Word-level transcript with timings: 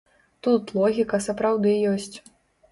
Тут 0.47 0.73
логіка 0.79 1.21
сапраўды 1.27 1.77
ёсць. 1.93 2.13